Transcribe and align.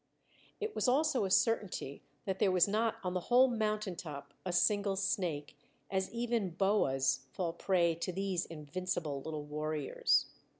It 0.59 0.73
was 0.73 0.87
also 0.87 1.25
a 1.25 1.29
certainty 1.29 2.01
that 2.25 2.39
there 2.39 2.49
was 2.51 2.67
not 2.67 2.95
on 3.03 3.13
the 3.13 3.19
whole 3.29 3.47
mountain 3.47 3.95
top 3.95 4.33
a 4.43 4.51
single 4.51 4.95
snake, 4.95 5.55
as 5.91 6.09
even 6.09 6.55
boas 6.55 7.27
fall 7.33 7.53
prey 7.53 7.93
to 7.93 8.11
these 8.11 8.45
invincible 8.47 9.21
little 9.21 9.43
warriors. 9.43 10.25